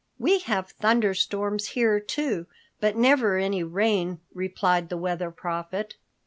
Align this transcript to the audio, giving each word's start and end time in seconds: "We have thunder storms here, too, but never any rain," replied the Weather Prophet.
"We 0.17 0.39
have 0.39 0.71
thunder 0.71 1.13
storms 1.13 1.67
here, 1.77 1.99
too, 1.99 2.47
but 2.79 2.95
never 2.97 3.37
any 3.37 3.61
rain," 3.63 4.19
replied 4.33 4.89
the 4.89 4.97
Weather 4.97 5.29
Prophet. 5.29 5.95